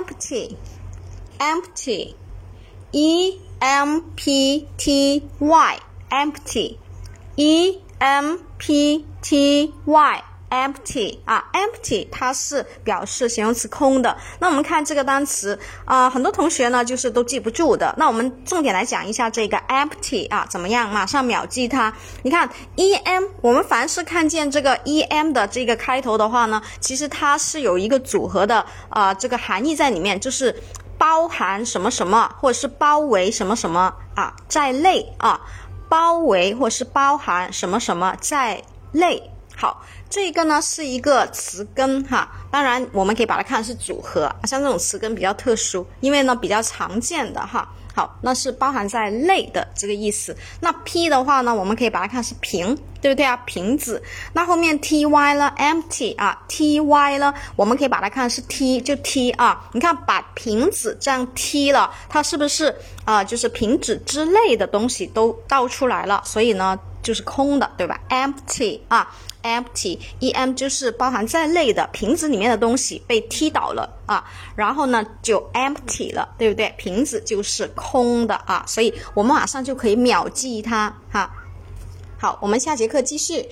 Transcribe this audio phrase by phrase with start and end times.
[0.00, 0.56] empty,
[1.38, 2.16] empty,
[2.90, 5.78] E M P T Y,
[6.10, 6.78] empty,
[7.36, 10.22] E M P T Y.
[10.50, 14.16] empty 啊，empty 它是表示形容词空的。
[14.38, 17.94] 那我们看这个单词啊，很多同学呢就是都记不住的。
[17.96, 20.90] 那我们重点来讲一下这个 empty 啊，怎么样？
[20.90, 21.92] 马上秒记它。
[22.22, 30.54] 你看 e m，我们凡是看见这个 e m 的这个开头的话呢，其实它是有一个组合的啊，这个含义在里面，就是
[30.98, 35.40] 包含什么什么，或者是包围什么什么啊，在内啊，
[35.88, 39.30] 包围或是包含什么什么在内。
[39.60, 39.84] 好。
[40.08, 47.68] 这个呢是一个词根哈，当然我们可以把它看是组合，像这种词根比较特殊，因为呢比较常见的哈。
[47.94, 50.36] 好，那是包含在内的这个意思。
[50.60, 53.36] 那 P 的话呢，我们可以把它看是瓶，对不对啊？
[53.46, 54.02] 瓶子。
[54.32, 59.68] 那后面 T Y 了，empty 啊，T Y 了，我们可以把它看是 T，就 T 啊。
[59.72, 62.74] 你看把瓶子这样踢了，它是不是
[63.04, 63.22] 啊？
[63.22, 69.08] 就是瓶子之类的东西都倒出来了，所以呢就是空的，对吧？empty 啊。
[69.42, 74.24] Empty，e m 就是包含在内的瓶子里面的东西被踢倒了啊，
[74.54, 76.72] 然后呢就 empty 了，对不对？
[76.76, 81.30] 瓶子就是空的啊，所以我们马上就可以秒记它哈。
[82.18, 83.48] 好，我们下节课继续。